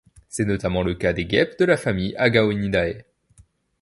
[0.29, 3.05] C’est notamment le cas des guêpes de la famille Agaonidae.